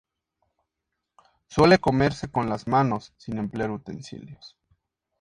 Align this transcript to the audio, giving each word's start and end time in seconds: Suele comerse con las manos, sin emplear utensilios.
Suele 1.45 1.77
comerse 1.77 2.31
con 2.31 2.49
las 2.49 2.65
manos, 2.67 3.13
sin 3.17 3.37
emplear 3.37 3.69
utensilios. 3.69 4.57